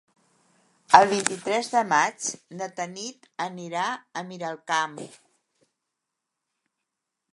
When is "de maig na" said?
1.73-2.69